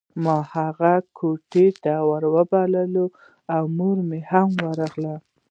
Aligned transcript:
ما 0.23 0.37
هغه 0.55 0.93
کوټې 1.17 1.67
ته 1.83 1.91
راوبلله 2.23 3.05
او 3.55 3.63
مور 3.77 3.97
هم 4.31 4.49
ورغله 4.65 5.15